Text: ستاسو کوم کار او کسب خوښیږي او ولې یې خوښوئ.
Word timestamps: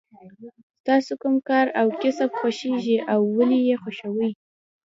ستاسو 0.79 1.13
کوم 1.21 1.35
کار 1.49 1.65
او 1.79 1.87
کسب 2.01 2.29
خوښیږي 2.39 2.97
او 3.13 3.19
ولې 3.35 3.59
یې 3.67 3.75
خوښوئ. 3.81 4.31